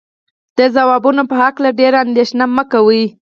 [0.57, 3.03] د ځوابونو په هکله ډېره اندېښنه مه کوئ.